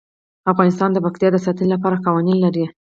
افغانستان 0.51 0.89
د 0.93 0.97
پکتیا 1.05 1.29
د 1.31 1.37
ساتنې 1.45 1.67
لپاره 1.73 2.01
قوانین 2.05 2.37
لري. 2.45 2.65